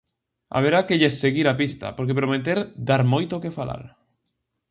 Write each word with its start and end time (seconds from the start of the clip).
Haberá 0.55 0.79
que 0.87 0.99
lles 1.01 1.15
seguir 1.23 1.45
a 1.47 1.57
pista, 1.61 1.87
porque 1.95 2.17
prometer 2.19 2.59
dar 2.89 3.01
moito 3.13 3.41
que 3.43 3.55
falar. 3.57 3.81